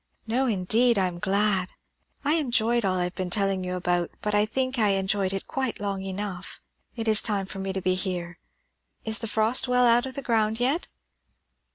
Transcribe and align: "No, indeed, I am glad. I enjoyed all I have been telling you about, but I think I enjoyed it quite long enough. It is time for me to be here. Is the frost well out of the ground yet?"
"No, 0.25 0.47
indeed, 0.47 0.97
I 0.97 1.05
am 1.05 1.19
glad. 1.19 1.69
I 2.25 2.33
enjoyed 2.37 2.83
all 2.83 2.97
I 2.97 3.03
have 3.03 3.13
been 3.13 3.29
telling 3.29 3.63
you 3.63 3.75
about, 3.75 4.09
but 4.23 4.33
I 4.33 4.47
think 4.47 4.79
I 4.79 4.93
enjoyed 4.97 5.31
it 5.31 5.45
quite 5.45 5.79
long 5.79 6.01
enough. 6.01 6.59
It 6.95 7.07
is 7.07 7.21
time 7.21 7.45
for 7.45 7.59
me 7.59 7.71
to 7.71 7.83
be 7.83 7.93
here. 7.93 8.39
Is 9.05 9.19
the 9.19 9.27
frost 9.27 9.67
well 9.67 9.85
out 9.85 10.07
of 10.07 10.15
the 10.15 10.23
ground 10.23 10.59
yet?" 10.59 10.87